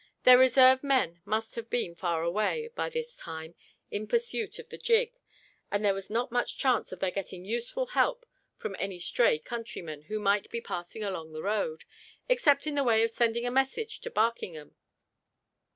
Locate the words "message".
13.51-13.99